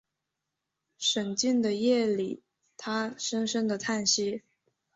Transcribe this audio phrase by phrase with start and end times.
[0.97, 2.41] 沈静的夜里
[2.75, 4.41] 他深深的叹息